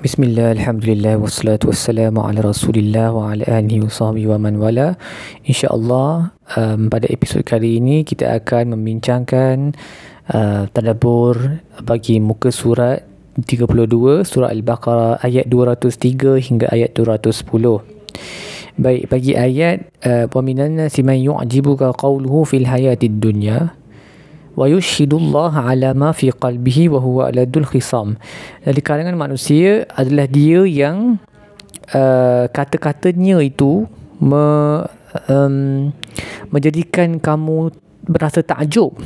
Bismillah, 0.00 0.52
Alhamdulillah, 0.52 1.16
wassalatu 1.16 1.72
wassalamu 1.72 2.20
ala 2.20 2.44
rasulillah 2.44 3.16
wa 3.16 3.32
ala 3.32 3.42
alihi 3.48 3.80
wa 3.80 3.88
sahbihi 3.88 4.28
wa 4.28 4.36
man 4.36 4.60
wala 4.60 5.00
InsyaAllah 5.48 6.36
um, 6.52 6.92
pada 6.92 7.08
episod 7.08 7.40
kali 7.42 7.80
ini 7.80 8.04
kita 8.04 8.28
akan 8.38 8.76
membincangkan 8.76 9.72
uh, 10.30 10.68
tadabur 10.68 11.64
bagi 11.80 12.20
muka 12.20 12.52
surat 12.52 13.08
32 13.40 14.28
surah 14.28 14.52
Al-Baqarah 14.52 15.24
ayat 15.24 15.48
203 15.48 16.44
hingga 16.44 16.66
ayat 16.70 16.92
210 16.92 17.48
Baik, 18.76 19.08
bagi 19.08 19.32
ayat 19.32 19.88
uh, 20.04 20.28
وَمِنَ 20.28 20.60
النَّاسِ 20.60 21.00
مَنْ 21.00 21.16
يُعْجِبُكَ 21.24 21.96
قَوْلُهُ 21.96 22.34
فِي 22.44 22.56
الْحَيَاةِ 22.60 23.00
الدُّنْيَا 23.00 23.58
ala 24.55 25.89
ma 25.95 26.11
fi 26.11 26.31
qalbihi 26.31 26.91
wa 26.91 26.99
huwa 26.99 27.23
aladul 27.31 27.65
khisam. 27.65 28.19
Dari 28.63 28.81
kalangan 28.83 29.15
manusia 29.15 29.87
adalah 29.95 30.27
dia 30.27 30.67
yang 30.67 31.19
uh, 31.95 32.45
kata-katanya 32.51 33.39
itu 33.39 33.87
me, 34.19 34.43
um, 35.31 35.89
menjadikan 36.51 37.19
kamu 37.19 37.71
berasa 38.07 38.43
takjub. 38.43 38.97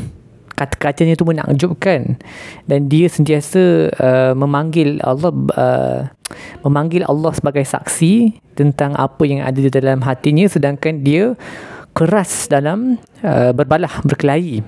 Kata-katanya 0.55 1.19
itu 1.19 1.27
menakjubkan. 1.27 2.15
Dan 2.63 2.87
dia 2.87 3.11
sentiasa 3.11 3.91
uh, 3.91 4.33
memanggil 4.33 5.03
Allah 5.03 5.31
uh, 5.59 5.99
memanggil 6.65 7.05
Allah 7.05 7.31
sebagai 7.37 7.61
saksi 7.61 8.33
tentang 8.57 8.97
apa 8.97 9.23
yang 9.27 9.45
ada 9.45 9.59
di 9.59 9.69
dalam 9.69 10.01
hatinya 10.01 10.47
sedangkan 10.49 11.05
dia 11.05 11.37
keras 11.93 12.49
dalam 12.49 12.97
uh, 13.21 13.51
berbalah 13.53 14.01
berkelahi 14.01 14.65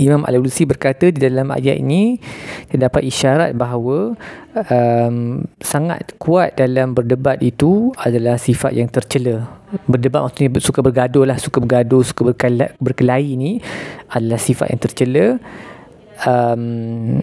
Imam 0.00 0.24
Al-Alusi 0.24 0.64
berkata 0.64 1.12
di 1.12 1.20
dalam 1.20 1.52
ayat 1.52 1.76
ini 1.76 2.16
terdapat 2.72 3.04
isyarat 3.04 3.52
bahawa 3.52 4.16
um, 4.56 5.44
sangat 5.60 6.16
kuat 6.16 6.56
dalam 6.56 6.96
berdebat 6.96 7.36
itu 7.44 7.92
adalah 8.00 8.40
sifat 8.40 8.72
yang 8.72 8.88
tercela. 8.88 9.60
Berdebat 9.84 10.24
maksudnya 10.24 10.56
suka 10.58 10.80
bergaduh 10.80 11.28
lah, 11.28 11.36
suka 11.36 11.60
bergaduh, 11.60 12.00
suka 12.00 12.32
berkelahi, 12.80 13.36
ini 13.36 13.60
adalah 14.08 14.40
sifat 14.40 14.72
yang 14.72 14.80
tercela. 14.80 15.26
Um, 16.24 17.20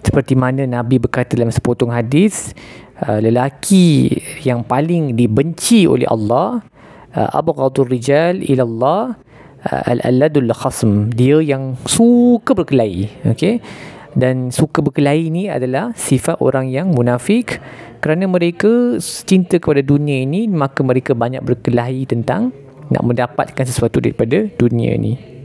seperti 0.00 0.32
mana 0.32 0.64
Nabi 0.64 0.96
berkata 0.96 1.36
dalam 1.36 1.52
sepotong 1.52 1.92
hadis, 1.92 2.56
uh, 3.04 3.20
lelaki 3.20 4.16
yang 4.40 4.64
paling 4.64 5.12
dibenci 5.12 5.84
oleh 5.84 6.08
Allah, 6.08 6.64
uh, 7.12 7.28
abghadul 7.36 7.86
rijal 7.86 8.40
ila 8.40 8.62
Allah, 8.64 9.02
Al-alladul 9.66 10.54
khasm 10.54 11.10
dia 11.10 11.42
yang 11.42 11.74
suka 11.86 12.54
berkelahi. 12.54 13.10
Okey 13.34 13.58
dan 14.18 14.50
suka 14.50 14.82
berkelahi 14.82 15.30
ni 15.30 15.46
adalah 15.46 15.94
sifat 15.94 16.42
orang 16.42 16.66
yang 16.66 16.90
munafik. 16.90 17.62
Kerana 17.98 18.30
mereka 18.30 18.98
cinta 19.02 19.58
kepada 19.58 19.82
dunia 19.82 20.22
ini 20.22 20.46
maka 20.46 20.82
mereka 20.86 21.14
banyak 21.14 21.42
berkelahi 21.42 22.06
tentang 22.06 22.54
nak 22.88 23.02
mendapatkan 23.04 23.64
sesuatu 23.68 24.00
daripada 24.00 24.48
dunia 24.56 24.96
ini 24.96 25.37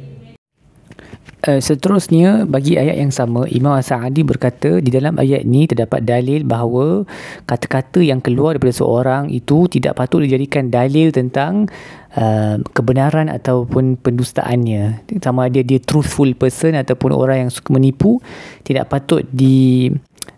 Uh, 1.43 1.59
seterusnya 1.59 2.47
bagi 2.47 2.79
ayat 2.79 3.03
yang 3.03 3.11
sama 3.11 3.43
Imam 3.51 3.75
Sa'adi 3.75 4.23
berkata 4.23 4.79
di 4.79 4.87
dalam 4.87 5.19
ayat 5.19 5.43
ini 5.43 5.67
terdapat 5.67 5.99
dalil 6.07 6.47
bahawa 6.47 7.03
kata-kata 7.43 7.99
yang 7.99 8.23
keluar 8.23 8.55
daripada 8.55 8.71
seorang 8.71 9.27
itu 9.27 9.67
tidak 9.67 9.99
patut 9.99 10.23
dijadikan 10.23 10.71
dalil 10.71 11.11
tentang 11.11 11.67
uh, 12.15 12.63
kebenaran 12.71 13.27
ataupun 13.27 13.99
pendustaannya. 13.99 15.03
Sama 15.19 15.51
ada 15.51 15.59
dia 15.59 15.83
truthful 15.83 16.31
person 16.31 16.79
ataupun 16.79 17.11
orang 17.11 17.43
yang 17.43 17.51
suka 17.51 17.75
menipu 17.75 18.23
tidak 18.63 18.87
patut 18.87 19.27
di 19.27 19.91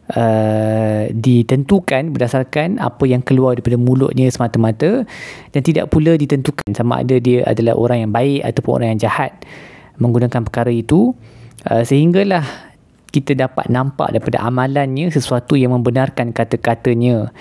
Uh, 0.05 1.09
ditentukan 1.17 2.13
berdasarkan 2.13 2.77
apa 2.77 3.09
yang 3.09 3.25
keluar 3.25 3.57
daripada 3.57 3.73
mulutnya 3.73 4.29
semata-mata 4.29 5.01
dan 5.49 5.61
tidak 5.65 5.89
pula 5.89 6.13
ditentukan. 6.13 6.77
Sama 6.77 7.01
ada 7.01 7.17
dia 7.17 7.41
adalah 7.41 7.73
orang 7.73 8.05
yang 8.05 8.11
baik 8.13 8.45
ataupun 8.45 8.71
orang 8.77 8.89
yang 8.93 9.09
jahat 9.09 9.33
menggunakan 9.97 10.41
perkara 10.45 10.71
itu 10.71 11.15
uh, 11.69 11.83
sehinggalah 11.83 12.43
kita 13.15 13.31
dapat 13.31 13.71
nampak 13.71 14.11
daripada 14.11 14.43
amalannya 14.43 15.07
sesuatu 15.07 15.55
yang 15.55 15.71
membenarkan 15.71 16.35
kata-katanya. 16.35 17.31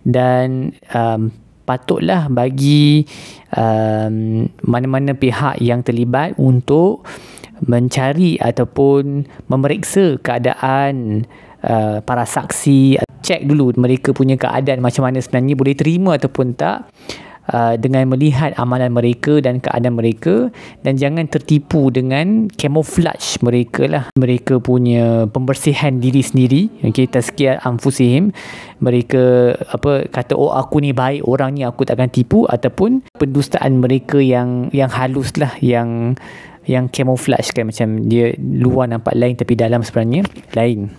Dan 0.00 0.72
um, 0.96 1.28
patutlah 1.68 2.32
bagi 2.32 3.04
um, 3.52 4.48
mana-mana 4.64 5.12
pihak 5.12 5.60
yang 5.60 5.84
terlibat 5.84 6.32
untuk 6.40 7.04
mencari 7.60 8.40
ataupun 8.40 9.28
memeriksa 9.52 10.16
keadaan 10.24 11.28
uh, 11.60 12.00
para 12.00 12.24
saksi. 12.24 12.96
Cek 13.20 13.44
dulu 13.44 13.76
mereka 13.76 14.16
punya 14.16 14.40
keadaan 14.40 14.80
macam 14.80 15.04
mana 15.04 15.20
sebenarnya 15.20 15.58
boleh 15.58 15.76
terima 15.76 16.16
ataupun 16.16 16.56
tak 16.56 16.88
Uh, 17.48 17.80
dengan 17.80 18.04
melihat 18.12 18.52
amalan 18.60 18.92
mereka 18.92 19.40
dan 19.40 19.56
keadaan 19.56 19.96
mereka 19.96 20.52
dan 20.84 21.00
jangan 21.00 21.24
tertipu 21.32 21.88
dengan 21.88 22.52
camouflage 22.52 23.40
mereka 23.40 23.88
lah. 23.88 24.04
Mereka 24.20 24.60
punya 24.60 25.24
pembersihan 25.32 25.96
diri 25.96 26.20
sendiri 26.20 26.68
okay, 26.84 27.08
tazkiyah 27.08 27.64
anfusihim. 27.64 28.36
Mereka 28.84 29.56
apa 29.64 30.04
kata 30.12 30.36
oh 30.36 30.52
aku 30.52 30.84
ni 30.84 30.92
baik 30.92 31.24
orang 31.24 31.56
ni 31.56 31.64
aku 31.64 31.88
takkan 31.88 32.12
tipu 32.12 32.44
ataupun 32.44 33.08
pendustaan 33.16 33.80
mereka 33.80 34.20
yang 34.20 34.68
yang 34.76 34.92
halus 34.92 35.32
lah 35.40 35.56
yang 35.64 36.20
yang 36.68 36.92
camouflage 36.92 37.56
kan. 37.56 37.72
Macam 37.72 38.12
dia 38.12 38.36
luar 38.36 38.92
nampak 38.92 39.16
lain 39.16 39.40
tapi 39.40 39.56
dalam 39.56 39.80
sebenarnya 39.80 40.28
lain. 40.52 40.92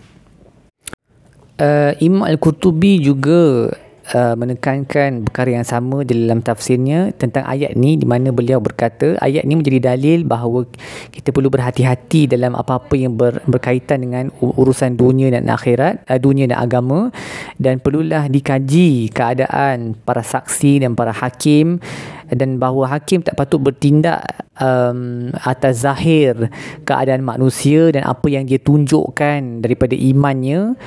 Uh, 1.62 1.94
Imam 2.02 2.26
Al-Qurtubi 2.26 3.06
juga 3.06 3.70
uh, 4.14 4.36
menekankan 4.38 5.26
perkara 5.28 5.62
yang 5.62 5.68
sama 5.68 6.02
di 6.06 6.26
dalam 6.26 6.42
tafsirnya 6.42 7.14
tentang 7.16 7.46
ayat 7.46 7.78
ni 7.78 7.96
di 7.98 8.06
mana 8.06 8.34
beliau 8.34 8.58
berkata 8.62 9.18
ayat 9.22 9.46
ni 9.46 9.58
menjadi 9.58 9.94
dalil 9.94 10.26
bahawa 10.26 10.66
kita 11.14 11.30
perlu 11.30 11.50
berhati-hati 11.54 12.30
dalam 12.30 12.58
apa-apa 12.58 12.94
yang 12.98 13.14
ber, 13.18 13.42
berkaitan 13.46 14.06
dengan 14.06 14.34
urusan 14.42 14.98
dunia 14.98 15.30
dan 15.34 15.50
akhirat 15.50 16.06
uh, 16.10 16.20
dunia 16.20 16.50
dan 16.50 16.58
agama 16.60 17.14
dan 17.62 17.78
perlulah 17.82 18.30
dikaji 18.30 19.14
keadaan 19.14 19.98
para 20.06 20.26
saksi 20.26 20.86
dan 20.86 20.94
para 20.98 21.14
hakim 21.14 21.82
dan 22.30 22.62
bahawa 22.62 22.98
hakim 22.98 23.26
tak 23.26 23.34
patut 23.34 23.58
bertindak 23.58 24.22
um, 24.62 25.34
atas 25.42 25.82
zahir 25.82 26.52
keadaan 26.86 27.26
manusia 27.26 27.90
dan 27.90 28.06
apa 28.06 28.30
yang 28.30 28.46
dia 28.46 28.62
tunjukkan 28.62 29.66
daripada 29.66 29.98
imannya 29.98 30.78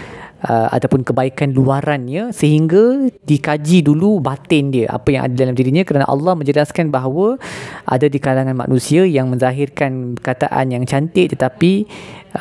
uh, 0.47 0.69
ataupun 0.71 1.07
kebaikan 1.07 1.55
luarannya 1.55 2.35
sehingga 2.35 3.11
dikaji 3.27 3.87
dulu 3.87 4.19
batin 4.19 4.75
dia 4.75 4.91
apa 4.91 5.15
yang 5.15 5.23
ada 5.31 5.35
dalam 5.35 5.55
dirinya 5.55 5.83
kerana 5.87 6.07
Allah 6.07 6.35
menjelaskan 6.35 6.91
bahawa 6.91 7.39
ada 7.87 8.07
di 8.07 8.19
kalangan 8.19 8.55
manusia 8.55 9.07
yang 9.07 9.31
menzahirkan 9.31 10.19
perkataan 10.19 10.75
yang 10.75 10.85
cantik 10.87 11.35
tetapi 11.35 11.87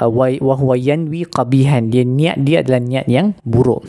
uh, 0.02 0.10
wa 0.12 0.56
huwa 0.58 0.76
yanwi 0.78 1.26
qabihan. 1.30 1.90
Dia 1.94 2.04
niat 2.06 2.38
dia 2.42 2.66
adalah 2.66 2.82
niat 2.82 3.06
yang 3.06 3.38
buruk. 3.46 3.86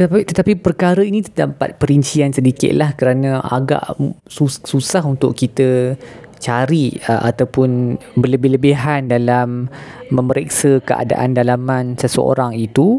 Tetapi, 0.00 0.32
tetapi 0.32 0.52
perkara 0.64 1.04
ini 1.04 1.20
terdapat 1.20 1.76
perincian 1.76 2.32
sedikit 2.32 2.72
lah 2.72 2.96
kerana 2.96 3.44
agak 3.44 4.00
sus, 4.24 4.56
susah 4.64 5.04
untuk 5.04 5.36
kita 5.36 5.92
cari 6.40 6.96
uh, 7.06 7.28
ataupun 7.28 8.00
berlebih-lebihan 8.16 9.06
dalam 9.06 9.68
memeriksa 10.08 10.80
keadaan 10.80 11.36
dalaman 11.36 11.94
seseorang 12.00 12.56
itu 12.56 12.98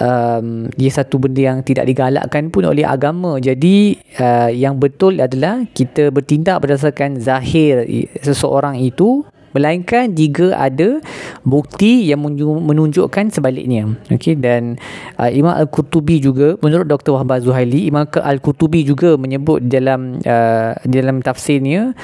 um, 0.00 0.68
dia 0.74 0.90
satu 0.92 1.16
benda 1.16 1.54
yang 1.54 1.58
tidak 1.64 1.88
digalakkan 1.88 2.52
pun 2.52 2.68
oleh 2.68 2.84
agama 2.84 3.40
jadi 3.40 3.96
uh, 4.20 4.50
yang 4.52 4.76
betul 4.76 5.16
adalah 5.16 5.64
kita 5.72 6.12
bertindak 6.12 6.60
berdasarkan 6.60 7.22
zahir 7.22 7.86
seseorang 8.20 8.80
itu 8.80 9.24
melainkan 9.56 10.12
jika 10.12 10.52
ada 10.52 11.00
bukti 11.40 12.12
yang 12.12 12.20
menunjukkan 12.20 13.32
sebaliknya 13.32 13.88
okey 14.12 14.36
dan 14.36 14.76
uh, 15.16 15.32
Imam 15.32 15.56
Al-Qurtubi 15.56 16.20
juga 16.20 16.60
menurut 16.60 16.84
Dr. 16.84 17.16
Wahbah 17.16 17.40
Zuhaili 17.40 17.88
Imam 17.88 18.04
Al-Qurtubi 18.04 18.84
juga 18.84 19.16
menyebut 19.16 19.64
dalam 19.64 20.20
uh, 20.20 20.76
dalam 20.84 21.24
tafsirnya 21.24 21.96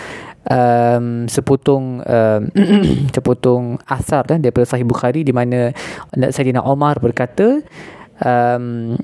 um, 0.48 1.28
sepotong 1.30 2.02
um, 2.02 2.42
sepotong 3.14 3.78
asar 3.86 4.26
kan 4.26 4.42
daripada 4.42 4.66
Sahih 4.66 4.86
Bukhari 4.86 5.22
di 5.22 5.30
mana 5.30 5.70
Sayyidina 6.14 6.64
Omar 6.64 6.98
berkata 6.98 7.62
um, 8.22 8.96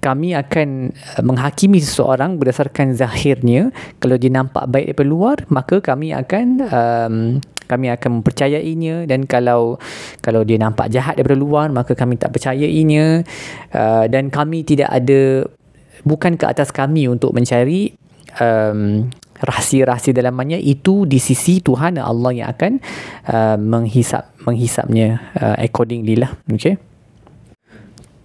kami 0.00 0.38
akan 0.38 0.94
menghakimi 1.26 1.82
seseorang 1.82 2.38
berdasarkan 2.38 2.94
zahirnya. 2.94 3.74
Kalau 3.98 4.14
dia 4.14 4.30
nampak 4.30 4.70
baik 4.70 4.94
daripada 4.94 5.08
luar 5.10 5.36
maka 5.50 5.82
kami 5.82 6.14
akan 6.14 6.46
um, 6.70 7.16
kami 7.66 7.90
akan 7.90 8.22
mempercayainya. 8.22 9.10
Dan 9.10 9.26
kalau 9.26 9.82
kalau 10.22 10.46
dia 10.46 10.62
nampak 10.62 10.94
jahat 10.94 11.18
daripada 11.18 11.34
luar 11.34 11.74
maka 11.74 11.98
kami 11.98 12.14
tak 12.14 12.30
percayainya. 12.30 13.26
Uh, 13.74 14.06
dan 14.06 14.30
kami 14.30 14.62
tidak 14.62 14.94
ada 14.94 15.42
bukan 16.06 16.38
ke 16.38 16.46
atas 16.46 16.70
kami 16.70 17.10
untuk 17.10 17.34
mencari 17.34 17.90
um, 18.38 19.10
rahsia-rahsia 19.40 20.16
dalamannya 20.16 20.60
itu 20.60 21.04
di 21.04 21.20
sisi 21.20 21.60
Tuhan 21.60 22.00
Allah 22.00 22.32
yang 22.32 22.48
akan 22.52 22.72
uh, 23.28 23.56
menghisap 23.60 24.36
menghisapnya 24.46 25.32
uh, 25.36 25.56
accordingly 25.60 26.16
lah. 26.16 26.32
Okay? 26.48 26.78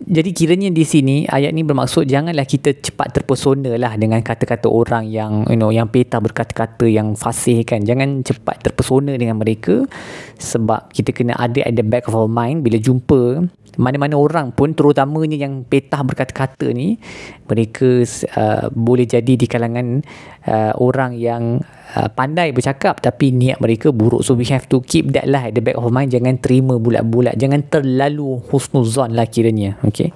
Jadi 0.01 0.33
kiranya 0.33 0.73
di 0.73 0.81
sini 0.81 1.29
ayat 1.29 1.53
ni 1.53 1.61
bermaksud 1.61 2.09
janganlah 2.09 2.49
kita 2.49 2.73
cepat 2.73 3.21
terpesona 3.21 3.77
lah 3.77 3.93
dengan 4.01 4.17
kata-kata 4.25 4.65
orang 4.65 5.05
yang 5.05 5.45
you 5.45 5.53
know 5.53 5.69
yang 5.69 5.93
peta 5.93 6.17
berkata-kata 6.17 6.89
yang 6.89 7.13
fasih 7.13 7.61
kan. 7.61 7.85
Jangan 7.85 8.25
cepat 8.25 8.65
terpesona 8.65 9.13
dengan 9.13 9.37
mereka 9.37 9.85
sebab 10.41 10.89
kita 10.89 11.13
kena 11.13 11.37
ada 11.37 11.61
at 11.61 11.77
the 11.77 11.85
back 11.85 12.09
of 12.09 12.17
our 12.17 12.25
mind 12.25 12.65
bila 12.65 12.81
jumpa 12.81 13.45
mana-mana 13.79 14.19
orang 14.19 14.51
pun 14.51 14.75
terutamanya 14.75 15.37
yang 15.37 15.63
petah 15.63 16.03
berkata-kata 16.03 16.75
ni 16.75 16.99
mereka 17.47 18.03
uh, 18.35 18.67
boleh 18.73 19.07
jadi 19.07 19.39
di 19.39 19.47
kalangan 19.47 20.03
uh, 20.47 20.73
orang 20.79 21.17
yang 21.17 21.61
uh, 21.97 22.09
pandai 22.09 22.53
bercakap 22.55 23.01
tapi 23.03 23.33
niat 23.33 23.59
mereka 23.59 23.89
buruk. 23.91 24.21
So 24.25 24.37
we 24.37 24.45
have 24.49 24.69
to 24.71 24.81
keep 24.81 25.11
that 25.17 25.27
lah 25.29 25.49
at 25.49 25.57
the 25.57 25.63
back 25.63 25.77
of 25.77 25.89
mind. 25.89 26.13
Jangan 26.13 26.39
terima 26.39 26.77
bulat-bulat. 26.77 27.37
Jangan 27.37 27.67
terlalu 27.67 28.41
husnuzan 28.49 29.13
lah 29.13 29.27
kiranya. 29.27 29.77
Okay 29.85 30.13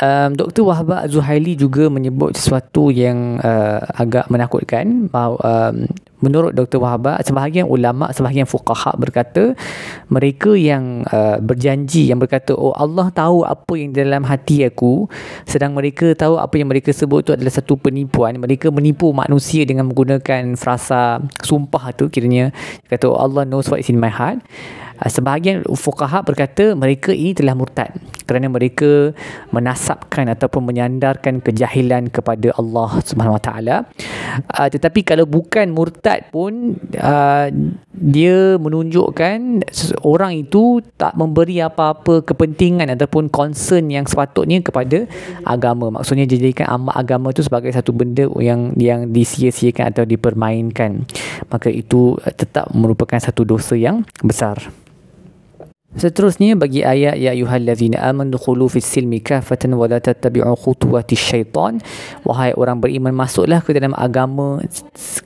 Um, 0.00 0.32
Dr. 0.32 0.64
Wahbah 0.64 1.04
Zuhaili 1.04 1.52
juga 1.52 1.92
menyebut 1.92 2.32
sesuatu 2.32 2.88
yang 2.88 3.36
uh, 3.44 3.84
agak 3.92 4.24
menakutkan 4.32 5.12
um, 5.12 5.84
menurut 6.22 6.54
Dr. 6.54 6.78
Wahbah 6.80 7.20
sebahagian 7.20 7.66
ulama 7.66 8.08
sebahagian 8.14 8.46
fuqaha 8.46 8.94
berkata 8.96 9.58
mereka 10.08 10.54
yang 10.54 11.02
uh, 11.10 11.42
berjanji 11.42 12.08
yang 12.08 12.22
berkata 12.22 12.54
oh 12.54 12.72
Allah 12.72 13.10
tahu 13.10 13.42
apa 13.42 13.74
yang 13.74 13.90
dalam 13.92 14.22
hati 14.22 14.64
aku 14.64 15.10
sedang 15.44 15.74
mereka 15.74 16.14
tahu 16.14 16.38
apa 16.38 16.54
yang 16.56 16.70
mereka 16.70 16.94
sebut 16.94 17.26
itu 17.26 17.34
adalah 17.34 17.52
satu 17.52 17.74
penipuan 17.76 18.38
mereka 18.38 18.70
menipu 18.70 19.10
manusia 19.10 19.66
dengan 19.66 19.90
menggunakan 19.90 20.54
frasa 20.54 21.20
sumpah 21.42 21.90
tu 21.92 22.06
kiranya 22.08 22.54
kata 22.86 23.10
oh 23.10 23.18
Allah 23.18 23.42
knows 23.42 23.66
what 23.66 23.82
is 23.82 23.90
in 23.90 23.98
my 23.98 24.08
heart 24.08 24.38
sebahagian 25.08 25.66
fuqaha 25.66 26.22
berkata 26.22 26.74
mereka 26.78 27.10
ini 27.14 27.34
telah 27.34 27.54
murtad 27.56 27.94
kerana 28.26 28.48
mereka 28.48 29.12
menasabkan 29.50 30.30
ataupun 30.32 30.72
menyandarkan 30.72 31.42
kejahilan 31.42 32.08
kepada 32.08 32.54
Allah 32.56 33.02
Subhanahu 33.04 33.36
Wa 33.36 33.44
Taala. 33.44 33.76
Ah, 34.48 34.70
tetapi 34.70 35.04
kalau 35.04 35.28
bukan 35.28 35.74
murtad 35.74 36.30
pun 36.32 36.78
uh, 36.96 37.46
dia 37.92 38.56
menunjukkan 38.56 39.68
orang 40.06 40.32
itu 40.48 40.80
tak 40.96 41.12
memberi 41.18 41.60
apa-apa 41.60 42.24
kepentingan 42.24 42.88
ataupun 42.96 43.28
concern 43.28 43.92
yang 43.92 44.08
sepatutnya 44.08 44.64
kepada 44.64 45.04
agama. 45.44 45.92
Maksudnya 46.00 46.24
jadikan 46.24 46.72
amat 46.80 46.94
agama 46.96 47.36
itu 47.36 47.44
sebagai 47.44 47.70
satu 47.74 47.92
benda 47.92 48.26
yang 48.40 48.72
yang 48.80 49.12
disia-siakan 49.12 49.92
atau 49.92 50.04
dipermainkan. 50.08 51.04
Maka 51.52 51.68
itu 51.68 52.16
tetap 52.38 52.72
merupakan 52.72 53.20
satu 53.20 53.44
dosa 53.44 53.76
yang 53.76 54.08
besar. 54.24 54.81
Seterusnya 55.92 56.56
bagi 56.56 56.80
ayat 56.80 57.20
ya 57.20 57.36
ayyuhallazina 57.36 58.00
amanu 58.00 58.40
khulu 58.40 58.64
fis 58.72 58.88
silmi 58.88 59.20
kafatan 59.20 59.76
wa 59.76 59.84
la 59.84 60.00
tattabi'u 60.00 60.56
khutuwati 60.56 61.12
syaitan. 61.12 61.84
Wahai 62.24 62.56
orang 62.56 62.80
beriman 62.80 63.12
masuklah 63.12 63.60
ke 63.60 63.76
dalam 63.76 63.92
agama 63.92 64.64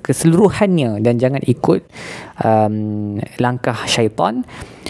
keseluruhannya 0.02 0.98
dan 1.06 1.22
jangan 1.22 1.38
ikut 1.46 1.86
um, 2.42 3.14
langkah 3.38 3.78
syaitan. 3.86 4.42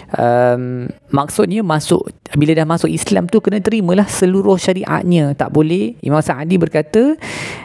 Um, 0.07 0.87
maksudnya 1.11 1.61
masuk 1.61 2.09
bila 2.33 2.55
dah 2.55 2.63
masuk 2.63 2.87
Islam 2.87 3.27
tu 3.27 3.43
kena 3.43 3.61
terimalah 3.61 4.09
seluruh 4.09 4.57
syariatnya. 4.57 5.37
Tak 5.37 5.53
boleh. 5.53 5.93
Imam 6.01 6.25
Sa'adi 6.25 6.57
berkata 6.57 7.13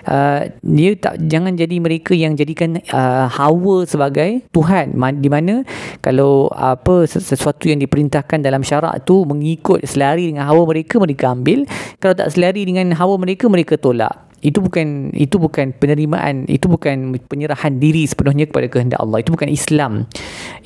uh, 0.05 0.41
dia 0.61 0.91
tak 1.01 1.17
jangan 1.23 1.57
jadi 1.57 1.81
mereka 1.81 2.13
yang 2.13 2.37
jadikan 2.37 2.77
uh, 2.93 3.31
hawa 3.31 3.89
sebagai 3.89 4.45
Tuhan. 4.53 5.01
Di 5.23 5.31
mana 5.33 5.65
kalau 6.05 6.53
apa 6.53 7.09
sesuatu 7.09 7.73
yang 7.73 7.81
diperintahkan 7.81 8.02
dalam 8.41 8.65
syarak 8.65 9.05
tu 9.05 9.23
mengikut 9.29 9.85
selari 9.85 10.33
dengan 10.33 10.49
hawa 10.49 10.65
mereka 10.65 10.97
mereka 10.97 11.37
ambil. 11.37 11.69
Kalau 12.01 12.17
tak 12.17 12.33
selari 12.33 12.65
dengan 12.65 12.91
hawa 12.97 13.21
mereka 13.21 13.47
mereka 13.53 13.77
tolak 13.77 14.32
itu 14.43 14.59
bukan 14.59 15.15
itu 15.15 15.39
bukan 15.39 15.71
penerimaan 15.79 16.51
itu 16.51 16.67
bukan 16.67 17.15
penyerahan 17.31 17.79
diri 17.79 18.03
sepenuhnya 18.05 18.51
kepada 18.51 18.67
kehendak 18.67 18.99
Allah. 18.99 19.23
Itu 19.23 19.31
bukan 19.31 19.47
Islam 19.47 20.11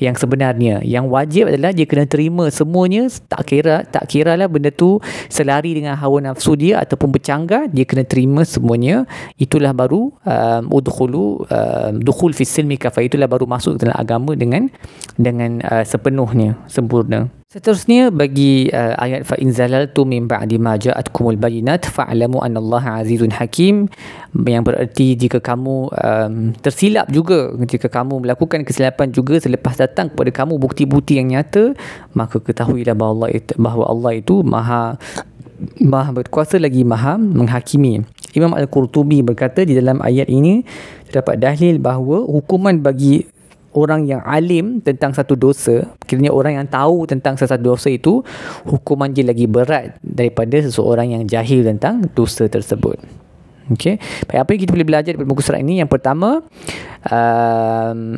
yang 0.01 0.17
sebenarnya. 0.17 0.81
Yang 0.81 1.05
wajib 1.07 1.43
adalah 1.53 1.71
dia 1.71 1.85
kena 1.85 2.09
terima 2.09 2.49
semuanya. 2.49 3.05
Tak 3.29 3.45
kira 3.45 3.85
tak 3.85 4.09
kiralah 4.09 4.49
benda 4.49 4.73
tu 4.73 4.97
selari 5.29 5.77
dengan 5.77 5.93
hawa 5.93 6.33
nafsu 6.33 6.57
dia 6.57 6.81
ataupun 6.81 7.13
bercanggah 7.13 7.69
dia 7.69 7.85
kena 7.85 8.01
terima 8.01 8.41
semuanya. 8.41 9.05
Itulah 9.37 9.77
baru 9.77 10.09
um, 10.25 10.63
udkhulu 10.73 11.45
um, 11.45 11.93
dukhul 12.01 12.33
fi 12.33 12.43
silmi 12.49 12.81
kafa 12.81 13.05
itulah 13.05 13.29
baru 13.29 13.45
masuk 13.45 13.77
dalam 13.77 13.93
agama 13.93 14.33
dengan 14.33 14.73
dengan 15.21 15.61
uh, 15.61 15.85
sepenuhnya 15.85 16.57
sempurna 16.65 17.29
Seterusnya 17.47 18.11
bagi 18.11 18.67
uh, 18.75 18.99
ayat 18.99 19.23
fa 19.23 19.39
in 19.39 19.55
zalaltu 19.55 20.03
min 20.03 20.27
ba'di 20.27 20.59
ma 20.59 20.75
ja'atkumul 20.75 21.39
bayinat 21.39 21.87
fa'lamu 21.87 22.43
anna 22.43 22.59
Allah 22.59 22.99
azizun 22.99 23.31
hakim 23.31 23.87
yang 24.35 24.67
bererti 24.67 25.15
jika 25.15 25.39
kamu 25.39 25.87
um, 25.87 26.51
tersilap 26.59 27.07
juga 27.07 27.55
jika 27.63 27.87
kamu 27.87 28.27
melakukan 28.27 28.67
kesilapan 28.67 29.15
juga 29.15 29.39
selepas 29.39 29.79
datang 29.79 30.11
kepada 30.11 30.27
kamu 30.43 30.59
bukti-bukti 30.59 31.23
yang 31.23 31.31
nyata 31.31 31.71
maka 32.11 32.43
ketahuilah 32.43 32.91
bahawa 32.91 33.15
Allah 33.15 33.29
itu, 33.39 33.51
bahawa 33.55 33.85
Allah 33.95 34.11
itu 34.19 34.35
maha 34.43 34.99
maha 35.79 36.09
berkuasa 36.11 36.59
lagi 36.59 36.83
maha 36.83 37.15
menghakimi. 37.15 38.03
Imam 38.35 38.59
Al-Qurtubi 38.59 39.23
berkata 39.23 39.63
di 39.63 39.71
dalam 39.71 40.03
ayat 40.03 40.27
ini 40.27 40.67
terdapat 41.07 41.39
dalil 41.39 41.79
bahawa 41.79 42.27
hukuman 42.27 42.83
bagi 42.83 43.36
orang 43.77 44.09
yang 44.09 44.25
alim 44.25 44.81
tentang 44.81 45.13
satu 45.13 45.37
dosa, 45.37 45.85
kiranya 46.09 46.33
orang 46.33 46.57
yang 46.57 46.65
tahu 46.65 47.05
tentang 47.05 47.37
satu 47.37 47.61
dosa 47.61 47.93
itu, 47.93 48.25
hukuman 48.65 49.13
dia 49.13 49.29
lagi 49.29 49.45
berat 49.45 50.01
daripada 50.01 50.57
seseorang 50.57 51.13
yang 51.13 51.23
jahil 51.29 51.61
tentang 51.61 52.01
dosa 52.17 52.49
tersebut. 52.49 52.97
Okay. 53.77 53.99
Baik, 54.25 54.39
apa 54.41 54.49
yang 54.55 54.61
kita 54.63 54.71
boleh 54.73 54.87
belajar 54.87 55.11
dari 55.13 55.27
buku 55.27 55.43
surat 55.43 55.59
ini? 55.59 55.83
Yang 55.83 55.91
pertama, 55.99 56.39
um, 57.03 58.15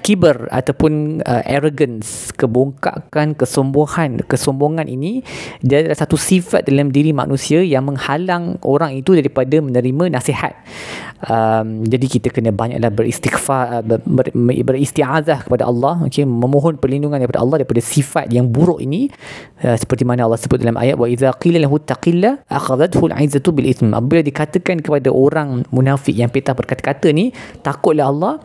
kiber 0.00 0.48
ataupun 0.50 1.22
uh, 1.22 1.42
arrogance, 1.46 2.34
kebongkakan, 2.34 3.38
kesombongan, 3.38 4.24
kesombongan 4.26 4.88
ini 4.90 5.22
dia 5.60 5.84
adalah 5.84 5.98
satu 5.98 6.18
sifat 6.18 6.66
dalam 6.66 6.90
diri 6.90 7.14
manusia 7.14 7.62
yang 7.62 7.86
menghalang 7.86 8.58
orang 8.64 8.96
itu 8.98 9.14
daripada 9.14 9.60
menerima 9.60 10.14
nasihat. 10.18 10.56
Um, 11.24 11.86
jadi 11.88 12.06
kita 12.10 12.28
kena 12.34 12.52
banyaklah 12.52 12.92
beristighfar, 12.92 13.64
uh, 13.80 13.82
ber, 13.82 14.00
ber, 14.04 14.26
beristiazah 14.74 15.46
kepada 15.48 15.64
Allah, 15.64 16.04
okay, 16.04 16.26
memohon 16.26 16.76
perlindungan 16.76 17.22
daripada 17.22 17.40
Allah 17.40 17.64
daripada 17.64 17.80
sifat 17.80 18.28
yang 18.28 18.50
buruk 18.50 18.82
ini 18.82 19.08
uh, 19.64 19.76
seperti 19.78 20.04
mana 20.04 20.28
Allah 20.28 20.36
sebut 20.36 20.60
dalam 20.60 20.76
ayat 20.76 21.00
wa 21.00 21.08
idza 21.08 21.32
qila 21.40 21.62
lahu 21.62 21.80
taqilla 21.80 22.44
akhadhathu 22.50 23.08
al'izzatu 23.08 23.54
bil 23.54 23.70
ithmi. 23.70 23.94
Apabila 23.94 24.20
dikatakan 24.20 24.84
kepada 24.84 25.08
orang 25.08 25.64
munafik 25.72 26.12
yang 26.12 26.28
petah 26.28 26.52
berkata-kata 26.52 27.14
ni, 27.14 27.32
takutlah 27.64 28.10
Allah 28.10 28.42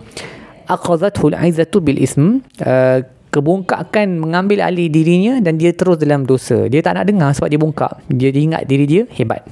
aqazathu 0.69 1.33
al-'izzatu 1.33 1.81
bil 1.81 1.97
ism 1.97 2.45
uh, 2.61 3.01
kebongkakan 3.29 4.17
mengambil 4.17 4.65
alih 4.65 4.89
dirinya 4.89 5.37
dan 5.41 5.57
dia 5.61 5.73
terus 5.73 6.01
dalam 6.01 6.25
dosa. 6.25 6.65
Dia 6.65 6.81
tak 6.81 6.97
nak 6.97 7.05
dengar 7.05 7.29
sebab 7.33 7.49
dia 7.49 7.61
bongkak. 7.61 7.93
Dia 8.09 8.29
ingat 8.33 8.65
diri 8.65 8.85
dia 8.89 9.03
hebat. 9.13 9.45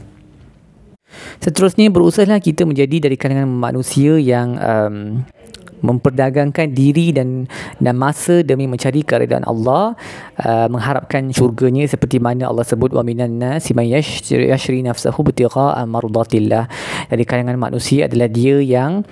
Seterusnya 1.41 1.89
berusahalah 1.93 2.41
kita 2.41 2.65
menjadi 2.65 3.09
dari 3.09 3.15
kalangan 3.17 3.47
manusia 3.50 4.17
yang 4.17 4.57
um, 4.57 5.21
memperdagangkan 5.86 6.74
diri 6.74 7.13
dan 7.13 7.45
dan 7.77 7.93
masa 7.93 8.41
demi 8.41 8.65
mencari 8.65 9.05
keridaan 9.05 9.45
Allah 9.45 9.93
uh, 10.41 10.67
mengharapkan 10.74 11.29
syurganya 11.29 11.86
seperti 11.86 12.17
mana 12.17 12.50
Allah 12.50 12.65
sebut 12.65 12.89
wa 12.97 13.05
minan 13.05 13.38
nasi 13.38 13.77
may 13.77 13.93
yashri 13.93 14.81
nafsahu 14.81 15.21
bitigha 15.21 15.77
mardatillah. 15.86 16.65
Dari 17.13 17.24
kalangan 17.29 17.57
manusia 17.62 18.09
adalah 18.09 18.25
dia 18.25 18.57
yang 18.57 19.05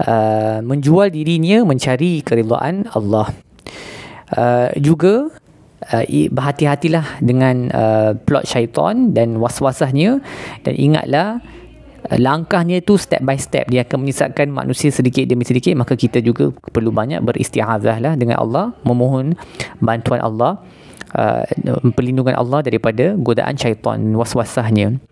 uh, 0.00 0.64
menjual 0.64 1.12
dirinya 1.12 1.66
mencari 1.66 2.24
keridhaan 2.24 2.88
Allah. 2.92 3.28
Uh, 4.32 4.72
juga 4.80 5.28
uh, 5.90 6.04
berhati-hatilah 6.06 7.18
dengan 7.18 7.68
uh, 7.72 8.10
plot 8.14 8.46
syaitan 8.46 9.10
dan 9.10 9.40
was-wasahnya 9.42 10.22
dan 10.62 10.74
ingatlah 10.78 11.42
uh, 12.06 12.18
langkahnya 12.20 12.78
itu 12.78 12.94
step 13.00 13.24
by 13.26 13.34
step 13.34 13.66
dia 13.66 13.82
akan 13.82 14.06
menyesatkan 14.06 14.46
manusia 14.52 14.94
sedikit 14.94 15.26
demi 15.26 15.42
sedikit 15.42 15.74
maka 15.74 15.98
kita 15.98 16.22
juga 16.22 16.54
perlu 16.70 16.94
banyak 16.94 17.20
beristiazah 17.24 17.98
lah 17.98 18.14
dengan 18.14 18.38
Allah 18.38 18.76
memohon 18.86 19.34
bantuan 19.82 20.22
Allah 20.22 20.62
uh, 21.16 21.42
perlindungan 21.96 22.36
Allah 22.36 22.62
daripada 22.62 23.18
godaan 23.18 23.58
syaitan 23.58 23.98
was-wasahnya 24.14 25.02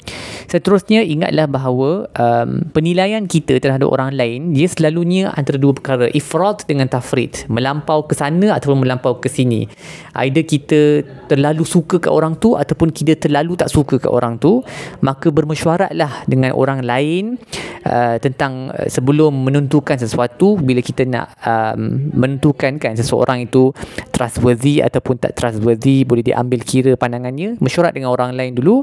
seterusnya 0.51 1.07
ingatlah 1.07 1.47
bahawa 1.47 2.11
um, 2.11 2.67
penilaian 2.75 3.23
kita 3.31 3.63
terhadap 3.63 3.87
orang 3.87 4.19
lain 4.19 4.51
dia 4.51 4.67
selalunya 4.67 5.31
antara 5.31 5.63
dua 5.63 5.71
perkara. 5.71 6.11
Ifrat 6.11 6.67
dengan 6.67 6.91
tafrit. 6.91 7.47
Melampau 7.47 8.03
ke 8.11 8.19
sana 8.19 8.59
ataupun 8.59 8.83
melampau 8.83 9.23
ke 9.23 9.31
sini. 9.31 9.71
Either 10.19 10.43
kita 10.43 11.07
terlalu 11.31 11.63
suka 11.63 12.03
ke 12.03 12.11
orang 12.11 12.35
tu 12.35 12.59
ataupun 12.59 12.91
kita 12.91 13.15
terlalu 13.15 13.55
tak 13.55 13.71
suka 13.71 14.03
ke 14.03 14.11
orang 14.11 14.43
tu 14.43 14.67
maka 14.99 15.31
bermesyuaratlah 15.31 16.27
dengan 16.27 16.51
orang 16.59 16.83
lain 16.83 17.39
uh, 17.87 18.19
tentang 18.19 18.75
uh, 18.75 18.91
sebelum 18.91 19.31
menentukan 19.47 20.03
sesuatu. 20.03 20.59
Bila 20.59 20.83
kita 20.83 21.07
nak 21.07 21.39
um, 21.47 22.11
menentukan 22.11 22.83
kan 22.83 22.99
seseorang 22.99 23.47
itu 23.47 23.71
trustworthy 24.11 24.83
ataupun 24.83 25.23
tak 25.23 25.39
trustworthy 25.39 26.03
boleh 26.03 26.27
diambil 26.27 26.67
kira 26.67 26.99
pandangannya 26.99 27.55
mesyuarat 27.63 27.95
dengan 27.95 28.11
orang 28.11 28.35
lain 28.35 28.59
dulu 28.59 28.83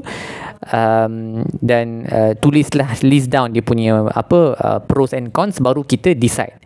um, 0.72 1.44
dan 1.62 2.06
uh, 2.10 2.32
tulislah 2.38 2.90
list 3.04 3.30
down 3.30 3.54
dia 3.54 3.62
punya 3.62 4.06
apa 4.12 4.54
uh, 4.58 4.78
pros 4.82 5.14
and 5.14 5.30
cons 5.30 5.62
baru 5.62 5.84
kita 5.86 6.14
decide. 6.18 6.58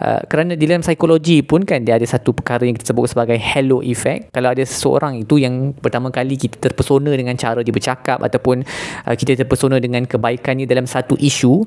Uh, 0.00 0.22
kerana 0.30 0.56
di 0.56 0.64
dalam 0.64 0.80
psikologi 0.80 1.42
pun 1.44 1.66
kan 1.66 1.82
dia 1.82 1.98
ada 1.98 2.06
satu 2.06 2.32
perkara 2.32 2.64
yang 2.64 2.76
kita 2.78 2.94
sebut 2.94 3.10
sebagai 3.10 3.36
halo 3.36 3.82
effect. 3.84 4.32
Kalau 4.32 4.54
ada 4.54 4.62
seseorang 4.62 5.20
itu 5.20 5.42
yang 5.42 5.74
pertama 5.76 6.08
kali 6.08 6.38
kita 6.38 6.58
terpesona 6.70 7.12
dengan 7.12 7.34
cara 7.34 7.60
dia 7.60 7.74
bercakap 7.74 8.22
ataupun 8.22 8.62
uh, 9.06 9.14
kita 9.14 9.36
terpesona 9.44 9.82
dengan 9.82 10.06
kebaikannya 10.06 10.64
dalam 10.64 10.86
satu 10.86 11.18
isu 11.18 11.66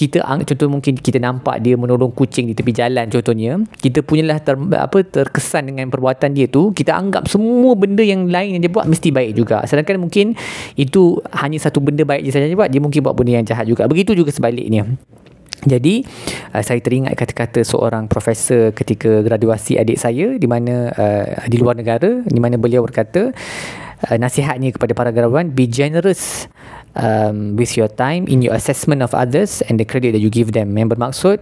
kita 0.00 0.24
contoh 0.24 0.68
mungkin 0.72 0.96
kita 0.96 1.20
nampak 1.20 1.60
dia 1.60 1.76
menolong 1.76 2.08
kucing 2.16 2.48
di 2.48 2.56
tepi 2.56 2.72
jalan 2.72 3.04
contohnya 3.12 3.60
kita 3.84 4.00
punyalah 4.00 4.40
ter, 4.40 4.56
apa 4.56 5.04
terkesan 5.04 5.68
dengan 5.68 5.92
perbuatan 5.92 6.32
dia 6.32 6.48
tu 6.48 6.72
kita 6.72 6.96
anggap 6.96 7.28
semua 7.28 7.76
benda 7.76 8.00
yang 8.00 8.24
lain 8.30 8.56
yang 8.56 8.62
dia 8.64 8.72
buat 8.72 8.88
mesti 8.88 9.12
baik 9.12 9.36
juga. 9.36 9.60
Sedangkan 9.68 10.00
mungkin 10.00 10.32
itu 10.80 11.09
hanya 11.34 11.58
satu 11.58 11.82
benda 11.82 12.06
baik 12.06 12.22
je 12.22 12.30
saja 12.30 12.46
buat 12.54 12.70
dia 12.70 12.78
mungkin 12.78 13.00
buat 13.02 13.16
benda 13.18 13.40
yang 13.40 13.46
jahat 13.46 13.66
juga. 13.66 13.90
Begitu 13.90 14.14
juga 14.14 14.30
sebaliknya. 14.30 14.86
Jadi 15.60 16.04
uh, 16.56 16.62
saya 16.64 16.80
teringat 16.80 17.12
kata-kata 17.16 17.60
seorang 17.60 18.08
profesor 18.08 18.72
ketika 18.72 19.20
graduasi 19.20 19.76
adik 19.76 20.00
saya 20.00 20.40
di 20.40 20.48
mana 20.48 20.88
uh, 20.88 21.44
di 21.44 21.60
luar 21.60 21.76
negara 21.76 22.24
di 22.24 22.40
mana 22.40 22.56
beliau 22.56 22.80
berkata 22.80 23.28
uh, 24.08 24.16
nasihatnya 24.16 24.72
kepada 24.72 24.96
para 24.96 25.10
graduan 25.12 25.52
be 25.52 25.68
generous 25.68 26.48
um, 26.96 27.54
with 27.54 27.76
your 27.76 27.90
time 27.90 28.26
in 28.26 28.42
your 28.42 28.54
assessment 28.56 29.02
of 29.04 29.14
others 29.14 29.62
and 29.66 29.78
the 29.78 29.86
credit 29.86 30.16
that 30.16 30.22
you 30.22 30.32
give 30.32 30.56
them. 30.56 30.74
Yang 30.74 30.96
bermaksud 30.96 31.38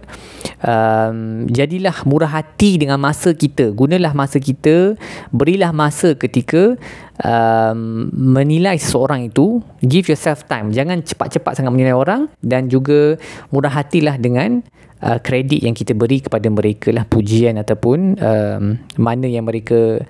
um, 0.65 1.47
jadilah 1.49 1.95
murah 2.05 2.41
hati 2.41 2.77
dengan 2.81 3.01
masa 3.01 3.33
kita. 3.33 3.71
Gunalah 3.73 4.13
masa 4.13 4.37
kita, 4.37 4.99
berilah 5.33 5.73
masa 5.73 6.13
ketika 6.13 6.75
um, 7.23 8.09
menilai 8.13 8.77
seseorang 8.77 9.29
itu. 9.29 9.63
Give 9.81 10.05
yourself 10.05 10.45
time. 10.45 10.75
Jangan 10.75 11.01
cepat-cepat 11.05 11.59
sangat 11.61 11.71
menilai 11.73 11.95
orang 11.95 12.27
dan 12.43 12.67
juga 12.67 13.17
murah 13.49 13.71
hatilah 13.71 14.19
dengan 14.19 14.61
uh, 15.03 15.19
kredit 15.19 15.63
yang 15.63 15.75
kita 15.75 15.95
beri 15.95 16.23
kepada 16.23 16.47
mereka 16.51 16.91
lah 16.91 17.07
pujian 17.07 17.55
ataupun 17.59 18.19
um, 18.19 18.63
mana 18.99 19.27
yang 19.27 19.47
mereka 19.47 20.03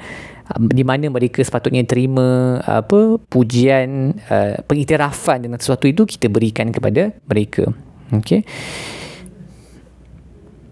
di 0.58 0.82
mana 0.82 1.06
mereka 1.14 1.46
sepatutnya 1.46 1.86
terima 1.86 2.58
apa 2.66 3.22
pujian 3.30 4.18
uh, 4.30 4.58
pengiktirafan 4.66 5.46
dengan 5.46 5.62
sesuatu 5.62 5.86
itu 5.86 6.10
kita 6.10 6.26
berikan 6.26 6.74
kepada 6.74 7.14
mereka. 7.30 7.70
Okey. 8.10 8.42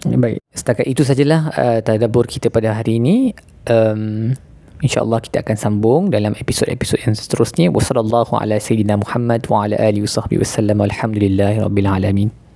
Baik. 0.07 0.41
Setakat 0.49 0.85
itu 0.89 1.05
sajalah 1.05 1.53
uh, 1.53 1.79
tadabbur 1.85 2.25
kita 2.25 2.49
pada 2.49 2.73
hari 2.73 2.97
ini. 2.97 3.37
Um, 3.69 4.33
insyaallah 4.81 5.21
kita 5.21 5.45
akan 5.45 5.57
sambung 5.57 6.01
dalam 6.09 6.33
episod-episod 6.37 6.97
yang 7.05 7.13
seterusnya. 7.13 7.69
Wasallallahu 7.69 8.33
ala 8.37 8.57
sayyidina 8.57 8.97
muhammad 8.97 9.45
wa 9.45 9.69
ala 9.69 9.77
alihi 9.77 10.05
wasahbihi 10.05 10.41
wasallam 10.41 10.81
alhamdulillahirabbil 10.81 11.89
alamin 11.89 12.46